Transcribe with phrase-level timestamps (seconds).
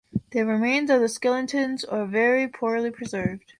[0.31, 3.43] The remains of the skeletons are very poorly preserved.